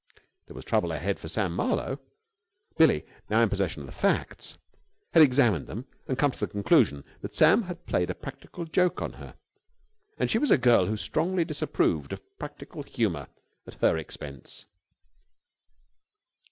There 0.47 0.55
was 0.55 0.65
trouble 0.65 0.91
ahead 0.91 1.19
for 1.19 1.27
Sam 1.27 1.55
Marlowe. 1.55 1.99
Billie, 2.75 3.05
now 3.29 3.43
in 3.43 3.49
possession 3.49 3.83
of 3.83 3.85
the 3.85 3.91
facts, 3.91 4.57
had 5.13 5.21
examined 5.21 5.67
them 5.67 5.85
and 6.07 6.17
come 6.17 6.31
to 6.31 6.39
the 6.39 6.47
conclusion 6.47 7.03
that 7.21 7.35
Sam 7.35 7.61
had 7.61 7.85
played 7.85 8.09
a 8.09 8.15
practical 8.15 8.65
joke 8.65 8.99
on 8.99 9.13
her, 9.21 9.35
and 10.17 10.31
she 10.31 10.39
was 10.39 10.49
a 10.49 10.57
girl 10.57 10.87
who 10.87 10.97
strongly 10.97 11.45
disapproved 11.45 12.13
of 12.13 12.39
practical 12.39 12.81
humor 12.81 13.27
at 13.67 13.75
her 13.75 13.95
expense. 13.95 14.65